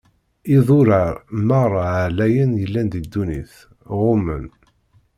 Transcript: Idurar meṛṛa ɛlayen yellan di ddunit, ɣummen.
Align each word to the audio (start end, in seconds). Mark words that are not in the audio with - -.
Idurar 0.55 1.13
meṛṛa 1.47 1.85
ɛlayen 2.05 2.51
yellan 2.61 2.87
di 2.91 2.99
ddunit, 3.05 3.53
ɣummen. 3.99 4.45